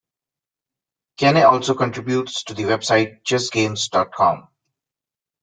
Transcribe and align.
Keene 1.17 1.43
also 1.43 1.75
contributes 1.75 2.43
to 2.45 2.55
the 2.55 2.63
website 2.63 3.21
ChessGames 3.21 3.87
dot 3.91 4.11
com. 4.11 4.47